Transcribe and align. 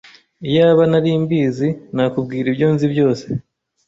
Iyaba 0.47 0.83
nari 0.91 1.11
mbizi, 1.23 1.69
nakubwira 1.95 2.47
ibyo 2.51 2.67
nzi 2.73 2.85
byose. 2.93 3.25